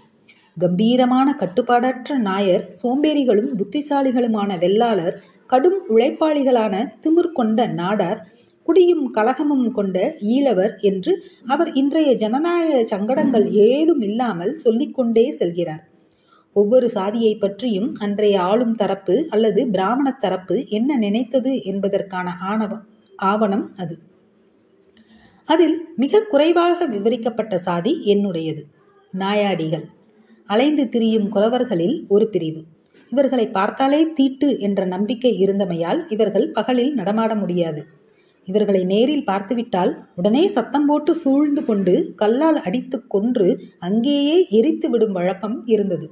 [0.59, 8.19] கம்பீரமான கட்டுப்பாடற்ற நாயர் சோம்பேறிகளும் புத்திசாலிகளுமான வெள்ளாளர் கடும் உழைப்பாளிகளான திமிர் கொண்ட நாடார்
[8.63, 15.85] குடியும் கலகமும் கொண்ட ஈழவர் என்று அவர் இன்றைய ஜனநாயக சங்கடங்கள் ஏதும் இல்லாமல் சொல்லிக்கொண்டே செல்கிறார்.
[16.53, 22.85] ஒவ்வொரு சாதியை பற்றியும் அன்றைய ஆளும் தரப்பு அல்லது பிராமண தரப்பு என்ன நினைத்தது என்பதற்கான ஆணவம்
[23.17, 23.99] ஆவணம் அது.
[25.45, 28.63] அதில் மிக குறைவாக விவரிக்கப்பட்ட சாதி என்னுடையது.
[29.19, 29.85] நாயாடிகள்.
[30.47, 32.63] அலைந்து திரியும் குலவர்களில் ஒரு பிரிவு.
[33.17, 37.83] இவர்களை பார்த்தாலே தீட்டு என்ற நம்பிக்கை இருந்தமையால் இவர்கள் பகலில் நடமாட முடியாது.
[38.49, 43.49] இவர்களை நேரில் பார்த்துவிட்டால் உடனே சத்தம் போட்டு சூழ்ந்து கொண்டு கல்லால் அடித்து கொன்று
[43.79, 46.07] அங்கேயே எரித்து விடும் வழக்கம் இருந்தது.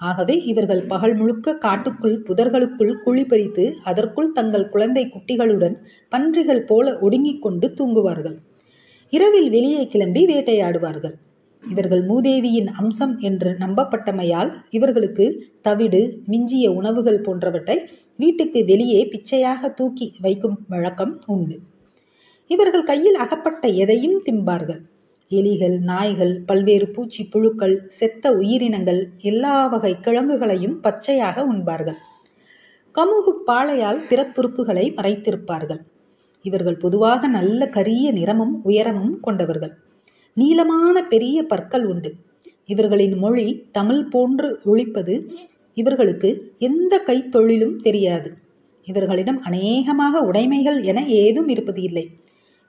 [0.00, 5.76] ஆகவே இவர்கள் பகல் முழுக்க காட்டுக்குள் புதர்களுக்குள் குழி பறித்து அதற்குள் தங்கள் குழந்தை குட்டிகளுடன்
[6.12, 8.36] பன்றிகள் போல ஒடுங்கிக் கொண்டு தூங்குவார்கள்.
[9.12, 11.16] இரவில் வெளியே கிளம்பி வேட்டையாடுவார்கள்.
[11.62, 20.58] இவர்கள் மூதேவியின் அம்சம் என்று நம்பப்பட்டமையால் இவர்களுக்கு தவிடு மிஞ்சிய உணவுகள் போன்றவற்றை வீட்டுக்கு வெளியே பிச்சையாக தூக்கி வைக்கும்
[20.68, 21.60] வழக்கம் உண்டு.
[22.46, 24.80] இவர்கள் கையில் அகப்பட்ட எதையும் திம்பார்கள்.
[25.28, 31.98] எலிகள் நாய்கள் பல்வேறு பூச்சி புழுக்கள் செத்த உயிரினங்கள் எல்லா வகை கிழங்குகளையும் பச்சையாக உண்பார்கள்.
[32.94, 35.78] கமுகு பாளையால் பிறப்புறுப்புகளை மறைத்திருப்பார்கள்.
[36.42, 39.74] இவர்கள் பொதுவாக நல்ல கரிய நிறமும் உயரமும் கொண்டவர்கள்.
[40.40, 42.10] நீளமான பெரிய பற்கள் உண்டு.
[42.66, 45.14] இவர்களின் மொழி தமிழ் போன்று ஒழிப்பது
[45.76, 48.30] இவர்களுக்கு எந்த கைத்தொழிலும் தெரியாது.
[48.86, 52.04] இவர்களிடம் அநேகமாக உடைமைகள் என ஏதும் இருப்பது இல்லை.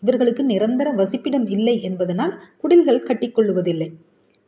[0.04, 3.90] இவர்களுக்கு நிரந்தர வசிப்பிடம் இல்லை என்பதனால் குடில்கள் கட்டிக்கொள்ளுவதில்லை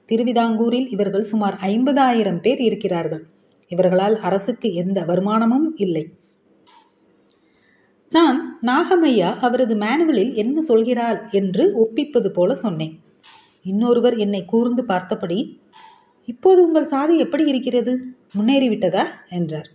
[0.10, 3.21] திருவிதாங்கூரில் இவர்கள் சுமார் ஐம்பதாயிரம் பேர் இருக்கிறார்கள்.
[3.71, 6.03] இவர்களால் அரசுக்கு எந்த வருமானமும் இல்லை.
[8.12, 12.95] நான் நாகமையா அவரது மேனுவலில் என்ன சொல்கிறார் என்று ஒப்பிப்பது போல சொன்னேன்.
[13.63, 15.60] இன்னொருவர் என்னை கூர்ந்து பார்த்தபடி
[16.26, 18.06] இப்போது உங்கள் சாதி எப்படி இருக்கிறது?
[18.38, 19.08] முன்னேறிவிட்டதா?
[19.30, 19.69] என்றார்.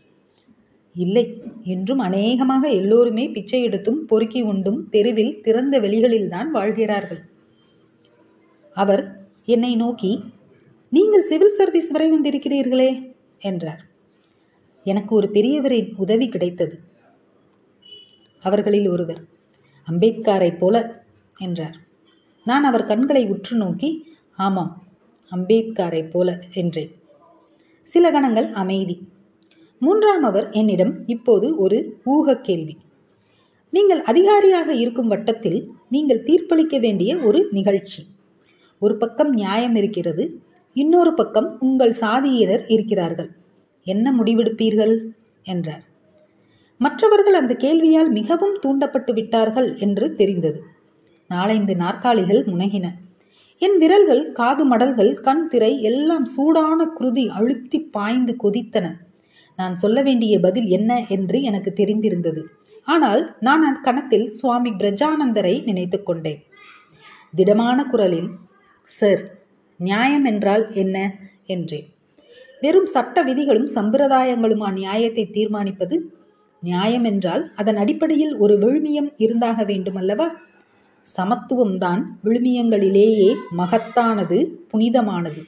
[0.94, 7.20] இல்லை என்றும் அநேகமாக எல்லோருமே பிச்சை எடுத்தும் பொறுக்கி உண்டும் தெருவில் திறந்த வெளிகளில்தான் வாழ்கிறார்கள்.
[8.75, 10.25] அவர் என்னை நோக்கி
[10.90, 13.14] நீங்கள் சிவில் சர்வீஸ் வரை வந்திருக்கிறீர்களே?
[13.38, 13.85] என்றார்.
[14.85, 16.81] எனக்கு ஒரு பெரியவரின் உதவி கிடைத்தது.
[18.42, 19.25] அவர்களில் ஒருவர்
[19.90, 21.05] அம்பேத்காரைப் போல
[21.38, 21.86] என்றார்.
[22.46, 23.90] நான் அவர் கண்களை உற்று நோக்கி
[24.38, 24.72] ஆமாம்
[25.32, 26.90] அம்பேத்காரை போல என்றேன்.
[27.82, 28.96] சில கணங்கள் அமைதி.
[29.82, 32.74] மூன்றாம் அவர் என்னிடம் இப்போது ஒரு ஊக கேள்வி.
[33.72, 38.02] நீங்கள் அதிகாரியாக இருக்கும் வட்டத்தில் நீங்கள் தீர்ப்பளிக்க வேண்டிய ஒரு நிகழ்ச்சி.
[38.82, 40.24] ஒரு பக்கம் நியாயம் இருக்கிறது
[40.76, 43.30] இன்னொரு பக்கம் உங்கள் சாதியினர் இருக்கிறார்கள்.
[43.87, 44.94] என்ன முடிவெடுப்பீர்கள்?
[45.42, 45.85] என்றார்.
[46.80, 50.59] மற்றவர்கள் அந்த கேள்வியால் மிகவும் தூண்டப்பட்டு விட்டார்கள் என்று தெரிந்தது.
[51.28, 52.86] நாலைந்து நாற்காலிகள் முனகின.
[53.62, 58.86] என் விரல்கள் காது மடல்கள் கண் திரை எல்லாம் சூடான குருதி அழுத்தி பாய்ந்து கொதித்தன.
[59.56, 62.42] நான் சொல்ல வேண்டிய பதில் என்ன என்று எனக்கு தெரிந்திருந்தது.
[62.84, 66.42] ஆனால் நான் அக்கணத்தில் சுவாமி பிரஜானந்தரை நினைத்து கொண்டேன்.
[67.34, 68.30] திடமான குரலில்
[68.90, 69.22] சார்
[69.80, 70.96] நியாயம் என்றால் என்ன?
[71.46, 71.88] என்றேன்.
[72.60, 75.96] வெறும் சட்ட விதிகளும் சம்பிரதாயங்களுமா நியாயத்தை தீர்மானிப்பது?
[76.62, 80.28] நியாயம் என்றால் அதன் அடிப்படையில் ஒரு விழுமியம் இருந்தாக வேண்டுமல்லவா?
[81.16, 84.38] சமத்துவம்தான் விழுமியங்களிலேயே மகத்தானது
[84.69, 85.42] புனிதமானது.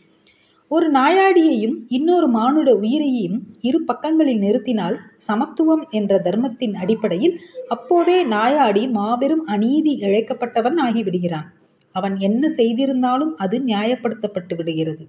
[0.69, 9.45] ஒரு நாயாடியையும் இன்னொரு மானுட உயிரையும் இரு பக்கங்களில் நிறுத்தினால் சமத்துவம் என்ற தர்மத்தின் அடிப்படையில் அப்போதே நாயாடி மாபெரும்
[9.45, 11.49] அநீதி இழைக்கப்பட்டவன் ஆகிவிடுகிறான்.
[11.93, 15.07] அவன் என்ன செய்திருந்தாலும் அது நியாயப்படுத்தப்பட்டு விடுகிறது.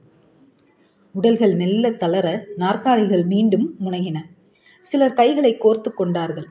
[1.14, 4.18] உடல்கள் மெல்ல தளர நாற்காலிகள் மீண்டும் முனகின.
[4.82, 6.46] சிலர் கைகளை கோர்த்து கொண்டார்கள்.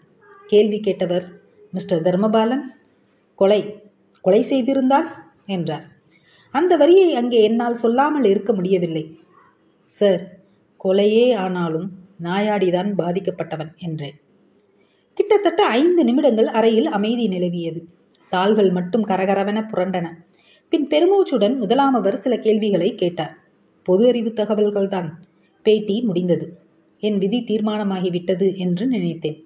[0.47, 1.25] கேள்வி கேட்டவர்
[1.71, 2.65] மிஸ்டர் தர்மபாலன்
[3.35, 3.81] கொலை
[4.21, 5.09] கொலை செய்திருந்தால்?
[5.47, 5.87] என்றார்.
[6.51, 9.21] அந்த வரியை அங்கே என்னால் சொல்லாமல் இருக்க முடியவில்லை.
[9.87, 10.37] சார்
[10.85, 14.17] கொலையே ஆனாலும் நாயாடிதான் பாதிக்கப்பட்டவன் என்றேன்.
[15.15, 17.81] கிட்டத்தட்ட ஐந்து நிமிடங்கள் அறையில் அமைதி நிலவியது.
[18.29, 20.07] தாள்கள் மட்டும் கரகரவென புரண்டன.
[20.69, 23.39] பின் பெருமூச்சுடன் முதலாமவர் சில கேள்விகளை கேட்டார்.
[23.83, 25.09] பொது அறிவு தகவல்கள்தான்.
[25.63, 26.59] பேட்டி முடிந்தது.
[27.01, 29.45] என் விதி தீர்மானமாகிவிட்டது என்று நினைத்தேன்.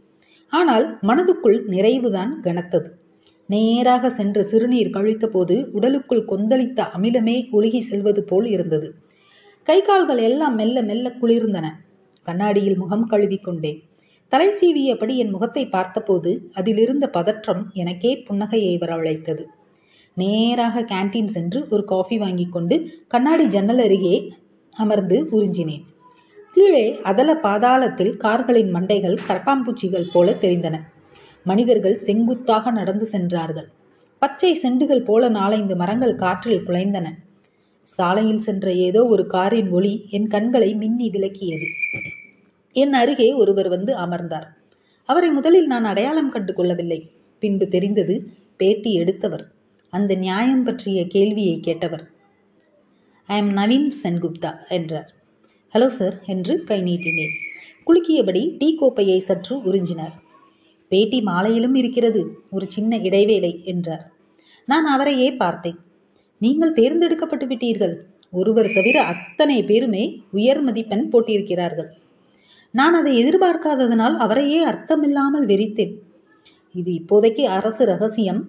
[0.48, 3.01] ஆனால் மனதுக்குள் நிறைவுதான் கனத்தது.
[3.48, 8.94] நேராக சென்று சிறுநீர் கழித்தபோது உடலுக்குள் கொந்தளித்த அமிலமே ஒழுகி செல்வது போல் இருந்தது.
[9.62, 11.66] கை கால்கள் எல்லாம் மெல்ல மெல்ல குளிர்ந்தன.
[12.22, 13.82] கண்ணாடியில் முகம் கழுவிக்கொண்டேன்
[14.28, 19.44] தலை சீவியபடி என் முகத்தை பார்த்தபோது அதிலிருந்த பதற்றம் எனக்கே புன்னகையை வரவழைத்தது
[20.14, 22.76] நேராக கேன்டீன் சென்று ஒரு காஃபி வாங்கி கொண்டு
[23.08, 24.32] கண்ணாடி ஜன்னல் அருகே
[24.76, 25.84] அமர்ந்து உறிஞ்சினேன்.
[26.56, 30.78] கீழே அதல பாதாளத்தில் கார்களின் மண்டைகள் கரப்பாம்பூச்சிகள் போல தெரிந்தன.
[31.44, 33.68] மனிதர்கள் செங்குத்தாக நடந்து சென்றார்கள்.
[34.18, 37.06] பச்சை செண்டுகள் போல நாலைந்து மரங்கள் காற்றில் குலைந்தன.
[37.82, 41.66] சாலையில் சென்ற ஏதோ ஒரு காரின் ஒளி என் கண்களை மின்னி விலக்கியது.
[42.72, 44.46] என் அருகே ஒருவர் வந்து அமர்ந்தார்.
[45.04, 47.10] அவரை முதலில் நான் அடையாளம் கண்டு கொள்ளவில்லை.
[47.38, 49.44] பின்பு தெரிந்தது பேட்டி எடுத்தவர்.
[49.90, 52.04] அந்த நியாயம் பற்றிய கேள்வியை கேட்டவர்.
[53.26, 55.12] ஐ எம் நவீன் சென்குப்தா என்றார்.
[55.74, 57.34] ஹலோ சார் என்று கை நீட்டினேன்.
[57.86, 60.16] குலுக்கியபடி டீ கோப்பையை சற்று உறிஞ்சினார்.
[60.92, 62.22] பேட்டி மாலையிலும் இருக்கிறது.
[62.50, 64.04] ஒரு சின்ன இடைவேளை என்றார்.
[64.68, 65.78] நான் அவரையே பார்த்தேன்.
[66.40, 67.94] நீங்கள் தேர்ந்தெடுக்கப்பட்டு விட்டீர்கள்.
[68.32, 71.90] ஒருவர் தவிர அத்தனை பேருமே உயர் மதிப்பெண் போட்டியிருக்கிறார்கள்
[72.74, 75.92] நான் அதை எதிர்பார்க்காததனால் அவரையே அர்த்தமில்லாமல் வெறித்தேன்.
[76.74, 78.40] இது இப்போதைக்கு அரசு ரகசியம்.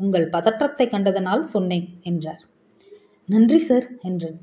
[0.00, 2.42] உங்கள் பதற்றத்தை கண்டதனால் சொன்னேன் என்றார்.
[3.28, 4.38] நன்றி சார் என்றேன்.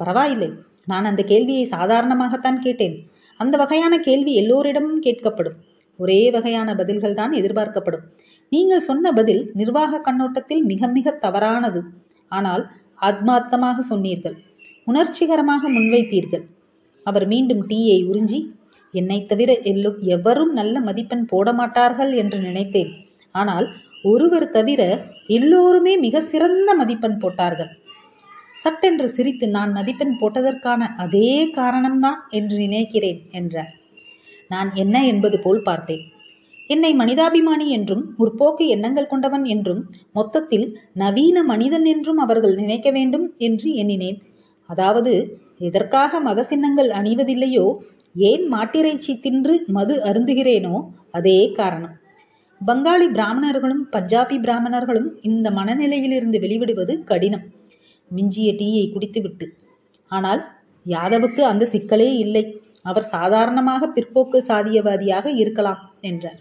[0.00, 0.50] பரவாயில்லை.
[0.86, 2.96] நான் அந்த கேள்வியை சாதாரணமாகத்தான் கேட்டேன்.
[3.40, 5.58] அந்த வகையான கேள்வி எல்லோரிடமும் கேட்கப்படும்.
[5.98, 8.04] ஒரே வகையான பதில்கள் தான் எதிர்பார்க்கப்படும்.
[8.52, 11.80] நீங்கள் சொன்ன பதில் நிர்வாக கண்ணோட்டத்தில் மிக மிக தவறானது.
[12.32, 12.62] ஆனால்
[13.08, 14.36] ஆத்மார்த்தமாக சொன்னீர்கள்.
[14.86, 16.44] உணர்ச்சிகரமாக முன்வைத்தீர்கள்.
[17.06, 18.38] அவர் மீண்டும் டீயை உறிஞ்சி
[18.94, 22.90] என்னை தவிர எல்லோ எவரும் நல்ல மதிப்பெண் போட மாட்டார்கள் என்று நினைத்தேன்.
[23.34, 23.66] ஆனால்
[24.04, 24.82] ஒருவர் தவிர
[25.36, 27.70] எல்லோருமே மிக சிறந்த மதிப்பெண் போட்டார்கள்.
[28.62, 33.72] சட்டென்று சிரித்து நான் மதிப்பெண் போட்டதற்கான அதே காரணம்தான் என்று நினைக்கிறேன் என்றார்.
[34.50, 36.04] நான் என்ன என்பது போல் பார்த்தேன்.
[36.70, 39.82] என்னை மனிதாபிமானி என்றும் முற்போக்கு எண்ணங்கள் கொண்டவன் என்றும்
[40.12, 44.18] மொத்தத்தில் நவீன மனிதன் என்றும் அவர்கள் நினைக்க வேண்டும் என்று எண்ணினேன்.
[44.68, 45.12] அதாவது
[45.58, 47.66] எதற்காக மத சின்னங்கள் அணிவதில்லையோ
[48.14, 50.76] ஏன் மாட்டிறைச்சி தின்று மது அருந்துகிறேனோ
[51.10, 51.94] அதே காரணம்.
[52.60, 57.44] பங்காளி பிராமணர்களும் பஞ்சாபி பிராமணர்களும் இந்த மனநிலையிலிருந்து வெளிவிடுவது கடினம்.
[58.10, 59.46] மிஞ்சிய டீயை குடித்துவிட்டு.
[60.10, 60.42] ஆனால்
[60.86, 62.44] யாதவுக்கு அந்த சிக்கலே இல்லை.
[62.84, 66.38] அவர் சாதாரணமாக பிற்போக்கு சாதியவாதியாக இருக்கலாம் என்றார்.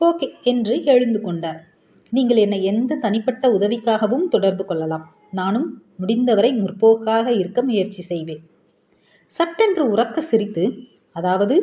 [0.00, 1.60] ஓகே என்று எழுந்து கொண்டார்.
[2.12, 5.04] நீங்கள் என்னை எந்த தனிப்பட்ட உதவிக்காகவும் தொடர்பு கொள்ளலாம்.
[5.30, 8.42] நானும் முடிந்தவரை முற்போக்காக இருக்க முயற்சி செய்வேன்.
[9.26, 10.64] சட்டென்று உறக்க சிரித்து
[11.12, 11.56] அதாவது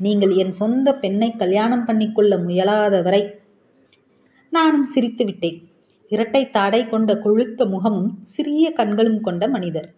[0.00, 3.22] நீங்கள் என் சொந்த பெண்ணை கல்யாணம் பண்ணிக்கொள்ள முயலாதவரை
[4.52, 5.58] நானும் சிரித்து விட்டேன்
[6.08, 9.88] இரட்டை தாடை கொண்ட கொழுத்த முகமும் சிறிய கண்களும் கொண்ட மனிதர்.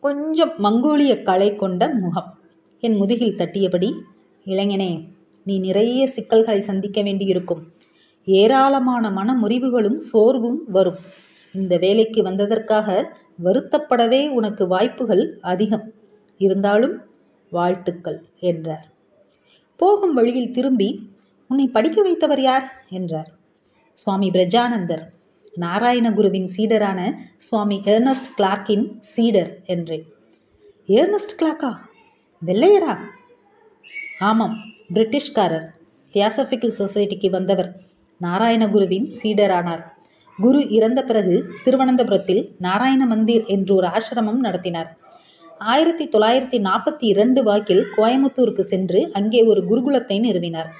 [0.00, 2.38] கொஞ்சம் மங்கோலிய களை கொண்ட முகம்.
[2.80, 4.00] என் முதுகில் தட்டியபடி
[4.46, 5.08] இளைஞனே
[5.44, 7.72] நீ நிறைய சிக்கல்களை சந்திக்க வேண்டியிருக்கும்.
[8.24, 10.96] ஏராளமான மன முறிவுகளும் சோர்வும் வரும்.
[11.52, 13.04] இந்த வேலைக்கு வந்ததற்காக
[13.44, 15.92] வருத்தப்படவே உனக்கு வாய்ப்புகள் அதிகம்.
[16.38, 17.02] இருந்தாலும்
[17.50, 18.86] வாழ்த்துக்கள் என்றார்.
[19.76, 21.10] போகும் வழியில் திரும்பி
[21.48, 22.84] உன்னை படிக்க வைத்தவர் யார்?
[22.88, 23.30] என்றார்.
[23.92, 25.15] சுவாமி பிரஜானந்தர்.
[25.62, 27.00] நாராயணகுருவின் சீடரான
[27.36, 30.04] சுவாமி ஏர்னஸ்ட் கிளார்க்கின் சீடர் என்றேன்
[30.88, 31.70] ஏர்னஸ்ட் கிளாக்கா
[32.42, 32.94] வெள்ளையரா?
[34.20, 34.56] ஆமாம்
[34.94, 35.66] பிரிட்டிஷ்காரர்
[36.14, 37.70] தியாசபிக்கல் சொசைட்டிக்கு வந்தவர்
[38.20, 39.82] நாராயணகுருவின் சீடரானார்.
[40.38, 44.90] குரு இறந்த பிறகு திருவனந்தபுரத்தில் நாராயண மந்திர் என்று ஒரு ஆசிரமம் நடத்தினார்.
[45.58, 50.70] ஆயிரத்தி தொள்ளாயிரத்தி நாற்பத்தி இரண்டு வாக்கில் கோயமுத்தூருக்கு சென்று அங்கே ஒரு குருகுலத்தை நிறுவினார்.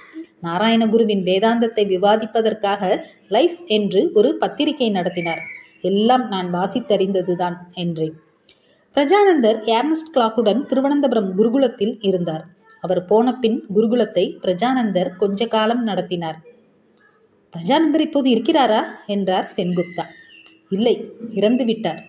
[0.43, 5.39] நாராயணகுருவின் வேதாந்தத்தை விவாதிப்பதற்காக லைஃப் என்று ஒரு பத்திரிகை நடத்தினார்.
[5.81, 8.15] எல்லாம் நான் வாசித்தறிந்ததுதான் என்றேன்.
[8.95, 12.45] பிரஜானந்தர் ஏர்னஸ்ட் கிளாக்குடன் திருவனந்தபுரம் குருகுலத்தில் இருந்தார்.
[12.81, 16.39] அவர் போன பின் குருகுலத்தை பிரஜானந்தர் கொஞ்ச காலம் நடத்தினார்.
[17.57, 18.85] பிரஜானந்தர் இப்போது இருக்கிறாரா?
[19.07, 20.05] என்றார் சென்குப்தா.
[20.69, 22.05] இல்லை இறந்து விட்டார்.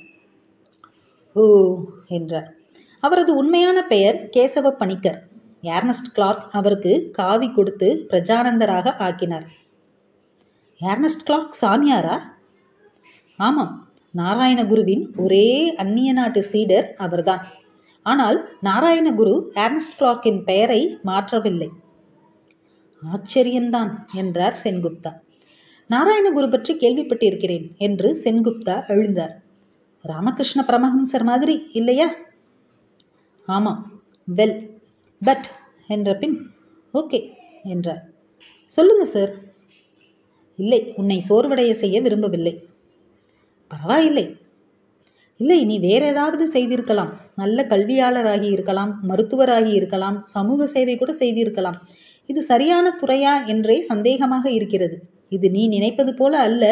[1.33, 1.75] ஓ
[2.07, 2.53] என்றார்.
[2.99, 5.26] அவரது உண்மையான பெயர் கேசவ பணிக்கர்.
[5.63, 9.47] ஏர்னஸ்ட் கிளார்க் அவருக்கு காவி கொடுத்து பிரஜானந்தராக ஆக்கினார்.
[10.81, 12.21] ஏர்னஸ்ட் கிளார்க் சாமியாரா?
[13.37, 17.45] ஆமாம் நாராயணகுருவின் ஒரே அந்நிய நாட்டு சீடர் அவர்தான்.
[18.03, 21.69] ஆனால் நாராயணகுரு ஏர்னஸ்ட் கிளார்க்கின் பெயரை மாற்றவில்லை.
[23.01, 25.11] ஆச்சரியம்தான் என்றார் சென்குப்தா.
[25.89, 29.33] நாராயணகுரு பற்றி கேள்விப்பட்டிருக்கிறேன் என்று சென்குப்தா எழுந்தார்.
[30.01, 32.11] ராமகிருஷ்ண பரமஹம்சர் மாதிரி இல்லையா?
[33.45, 34.01] ஆமாம்
[34.35, 34.75] வெல்
[35.21, 35.47] பட்
[35.87, 36.35] என்ற பின்
[36.93, 37.19] ஓகே
[37.63, 38.01] என்றார்.
[38.65, 39.31] சொல்லுங்க சார்
[40.55, 42.53] இல்லை உன்னை சோர்வடைய செய்ய விரும்பவில்லை.
[43.67, 44.25] பரவாயில்லை.
[45.37, 47.11] இல்லை நீ வேற ஏதாவது செய்திருக்கலாம்.
[47.35, 51.77] நல்ல கல்வியாளராகி இருக்கலாம் மருத்துவராகி இருக்கலாம் சமூக சேவை கூட செய்திருக்கலாம்.
[52.25, 54.97] இது சரியான துறையா என்றே சந்தேகமாக இருக்கிறது.
[55.29, 56.63] இது நீ நினைப்பது போல அல்ல.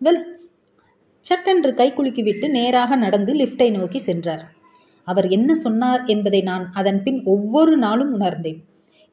[0.00, 0.22] வெல்
[1.20, 4.44] சட்டென்று கை குலுக்கிவிட்டு நேராக நடந்து லிஃப்டை நோக்கி சென்றார்.
[5.04, 8.60] அவர் என்ன சொன்னார் என்பதை நான் அதன் பின் ஒவ்வொரு நாளும் உணர்ந்தேன்.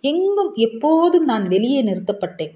[0.03, 2.53] எங்கும் எப்போதும் நான் வெளியே நிறுத்தப்பட்டேன்.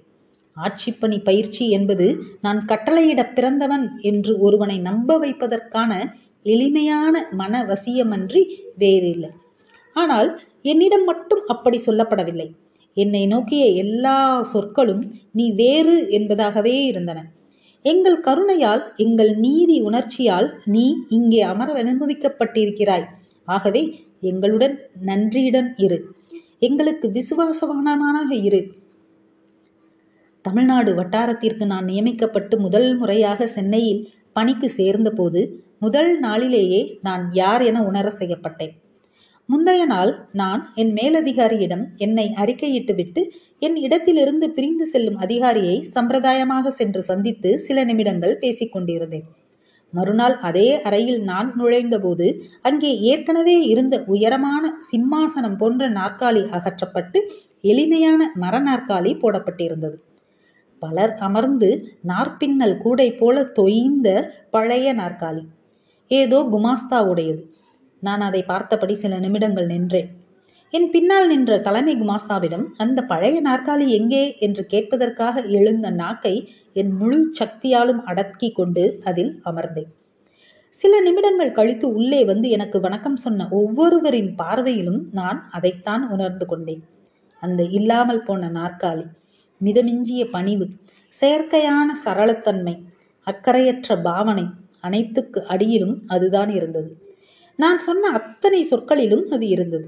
[0.58, 2.08] ஆட்சிப்பணி பயிற்சி என்பது
[2.42, 5.92] நான் கட்டளையிட பிறந்தவன் என்று ஒருவனை நம்ப வைப்பதற்கான
[6.46, 8.44] எளிமையான மன வசியமன்றி
[8.76, 9.32] வேறில்லை.
[9.96, 10.30] ஆனால்
[10.62, 12.48] என்னிடம் மட்டும் அப்படி சொல்லப்படவில்லை.
[12.98, 17.20] என்னை நோக்கிய எல்லா சொற்களும் நீ வேறு என்பதாகவே இருந்தன.
[17.86, 23.06] எங்கள் கருணையால் எங்கள் நீதி உணர்ச்சியால் நீ இங்கே அமர அனுமதிக்கப்பட்டிருக்கிறாய்.
[23.46, 26.16] ஆகவே எங்களுடன் நன்றியுடன் இரு.
[26.60, 28.72] எங்களுக்கு விசுவாசவானாக இரு.
[30.42, 38.12] தமிழ்நாடு வட்டாரத்திற்கு நான் நியமிக்கப்பட்டு முதல் முறையாக சென்னையில் பணிக்கு சேர்ந்தபோது முதல் நாளிலேயே நான் யார் என உணர
[38.20, 38.72] செய்யப்பட்டேன்.
[39.46, 47.04] முந்தைய நாள் நான் என் மேலதிகாரியிடம் என்னை அறிக்கையிட்டு விட்டு என் இடத்திலிருந்து பிரிந்து செல்லும் அதிகாரியை சம்பிரதாயமாக சென்று
[47.04, 49.24] சந்தித்து சில நிமிடங்கள் பேசிக் கொண்டிருந்தேன்
[49.94, 52.28] மறுநாள் அதே அறையில் நான் நுழைந்தபோது
[52.62, 57.20] அங்கே ஏற்கனவே இருந்த உயரமான சிம்மாசனம் போன்ற நாற்காலி அகற்றப்பட்டு
[57.62, 59.98] எளிமையான மர நாற்காலி போடப்பட்டிருந்தது.
[60.80, 61.70] பலர் அமர்ந்து
[62.08, 64.08] நாற்பின்னல் கூடை போல தொய்ந்த
[64.50, 65.44] பழைய நாற்காலி.
[66.12, 67.44] ஏதோ குமாஸ்தாவுடையது.
[68.04, 70.10] நான் அதை பார்த்தபடி சில நிமிடங்கள் நின்றேன்.
[70.74, 74.38] என் பின்னால் நின்ற தலைமை குமாஸ்தாவிடம் அந்த பழைய நாற்காலி எங்கே?
[74.40, 79.92] என்று கேட்பதற்காக எழுந்த நாக்கை என் முழு சக்தியாலும் அடக்கி கொண்டு அதில் அமர்ந்தேன்.
[80.70, 86.84] சில நிமிடங்கள் கழித்து உள்ளே வந்து எனக்கு வணக்கம் சொன்ன ஒவ்வொருவரின் பார்வையிலும் நான் அதைத்தான் உணர்ந்து கொண்டேன்.
[87.40, 89.06] அந்த இல்லாமல் போன நாற்காலி
[89.62, 90.68] மிதமிஞ்சிய பணிவு
[91.22, 92.84] செயற்கையான சரளத்தன்மை
[93.28, 94.46] அக்கறையற்ற பாவனை
[94.80, 96.98] அனைத்துக்கு அடியிலும் அதுதான் இருந்தது.
[97.56, 99.88] நான் சொன்ன அத்தனை சொற்களிலும் அது இருந்தது.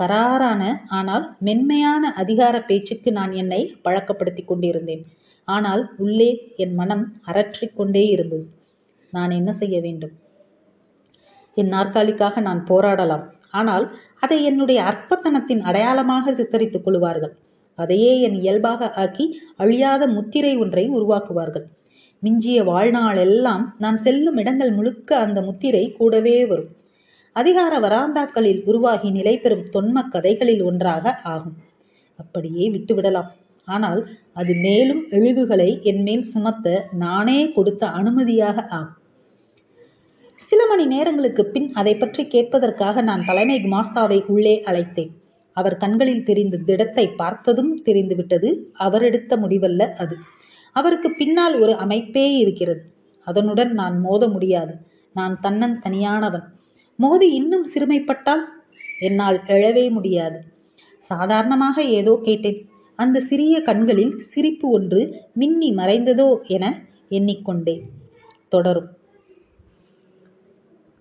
[0.00, 5.02] கராரான ஆனால் மென்மையான அதிகார பேச்சுக்கு நான் என்னை பழக்கப்படுத்தி கொண்டிருந்தேன்.
[5.44, 8.46] ஆனால் உள்ளே என் மனம் அரற்றிக் கொண்டே இருந்தது.
[9.12, 10.12] நான் என்ன செய்ய வேண்டும்?
[11.54, 13.24] என் நாற்காலிக்காக நான் போராடலாம்.
[13.50, 13.86] ஆனால்
[14.18, 17.34] அதை என்னுடைய அற்பத்தனத்தின் அடையாளமாக சித்தரித்துக் கொள்வார்கள்.
[17.74, 21.66] அதையே என் இயல்பாக ஆக்கி அழியாத முத்திரை ஒன்றை உருவாக்குவார்கள்.
[22.22, 26.70] மிஞ்சிய வாழ்நாளெல்லாம் நான் செல்லும் இடங்கள் முழுக்க அந்த முத்திரை கூடவே வரும்.
[27.40, 31.58] அதிகார வராந்தாக்களில் உருவாகி நிலை பெறும் தொன்ம கதைகளில் ஒன்றாக ஆகும்.
[32.18, 33.30] அப்படியே விட்டுவிடலாம்.
[33.68, 34.00] ஆனால்
[34.32, 36.66] அது மேலும் இழிவுகளை என்மேல் சுமத்த
[37.04, 38.96] நானே கொடுத்த அனுமதியாக ஆகும்
[40.40, 45.10] சில மணி நேரங்களுக்கு பின் அதை பற்றி கேட்பதற்காக நான் தலைமை குமாஸ்தாவை உள்ளே அழைத்தேன்.
[45.56, 48.48] அவர் கண்களில் தெரிந்த திடத்தை பார்த்ததும் தெரிந்துவிட்டது.
[48.86, 50.16] அவர் எடுத்த முடிவல்ல அது.
[50.76, 52.82] அவருக்கு பின்னால் ஒரு அமைப்பே இருக்கிறது.
[53.26, 54.74] அதனுடன் நான் மோத முடியாது.
[55.16, 56.46] நான் தன்னன் தனியானவன்
[57.02, 58.44] மோதி இன்னும் சிறுமைப்பட்டால்
[59.00, 60.38] என்னால் எழவே முடியாது.
[61.04, 62.58] சாதாரணமாக ஏதோ கேட்டேன்.
[62.98, 65.00] அந்த சிறிய கண்களில் சிரிப்பு ஒன்று
[65.34, 66.64] மின்னி மறைந்ததோ என
[67.10, 67.84] எண்ணிக்கொண்டேன்.
[68.48, 68.90] தொடரும்.